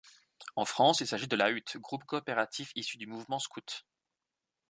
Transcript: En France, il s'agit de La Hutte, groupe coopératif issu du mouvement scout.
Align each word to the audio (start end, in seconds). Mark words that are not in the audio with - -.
En 0.55 0.65
France, 0.65 1.01
il 1.01 1.05
s'agit 1.05 1.27
de 1.27 1.35
La 1.35 1.51
Hutte, 1.51 1.77
groupe 1.77 2.05
coopératif 2.05 2.71
issu 2.73 2.97
du 2.97 3.05
mouvement 3.05 3.37
scout. 3.37 3.85